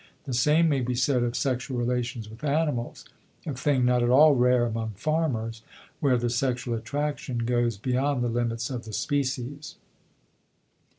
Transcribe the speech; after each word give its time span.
The 0.23 0.33
same 0.33 0.67
may 0.67 0.79
be 0.81 0.95
said 0.95 1.21
of 1.21 1.35
sexual 1.35 1.77
relations 1.77 2.27
with 2.27 2.43
animals 2.43 3.05
a 3.45 3.53
thing 3.53 3.85
not 3.85 4.01
at 4.01 4.09
all 4.09 4.33
rare 4.33 4.65
among 4.65 4.93
farmers 4.95 5.61
where 5.99 6.17
the 6.17 6.27
sexual 6.31 6.73
attraction 6.75 7.45
goes 7.45 7.77
beyond 7.77 8.23
the 8.23 8.27
limits 8.29 8.71
of 8.71 8.85
the 8.85 8.93
species. 8.93 9.75